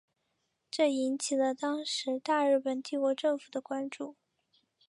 [0.71, 4.15] 这引起了当时大日本帝国政府的关注。